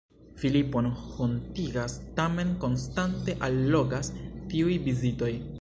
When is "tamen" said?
2.21-2.57